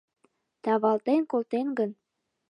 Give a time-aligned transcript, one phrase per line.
[0.63, 1.91] Тавалтен колтен гын